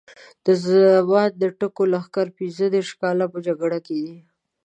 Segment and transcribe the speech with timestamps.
[0.45, 4.15] د زمان د ټکو لښکر پینځه دېرش کاله په جګړه کې دی.